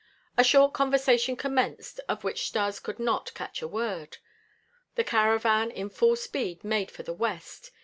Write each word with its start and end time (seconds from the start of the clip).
A 0.35 0.43
short 0.43 0.73
conversation 0.73 1.35
commenced, 1.35 1.99
of 2.09 2.23
which 2.23 2.47
Stas 2.47 2.79
could 2.79 2.97
not 2.97 3.31
catch 3.35 3.61
a 3.61 3.67
word. 3.67 4.17
The 4.95 5.03
caravan 5.03 5.69
in 5.69 5.91
full 5.91 6.15
speed 6.15 6.63
made 6.63 6.89
for 6.89 7.03
the 7.03 7.13
west. 7.13 7.69